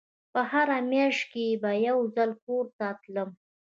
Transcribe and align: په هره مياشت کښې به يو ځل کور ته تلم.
په 0.33 0.39
هره 0.51 0.77
مياشت 0.91 1.21
کښې 1.31 1.47
به 1.61 1.71
يو 1.87 1.97
ځل 2.15 2.31
کور 2.43 2.65
ته 2.77 2.87
تلم. 3.01 3.29